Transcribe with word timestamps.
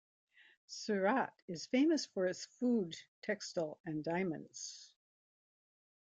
Surat 0.65 1.31
is 1.47 1.67
famous 1.67 2.07
for 2.07 2.25
its 2.25 2.45
food, 2.47 2.95
textile, 3.21 3.79
and 3.85 4.03
diamonds. 4.03 4.95